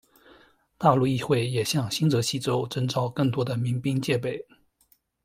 [0.79, 4.43] 大陆议会也向新泽西州征召更多民兵戒备。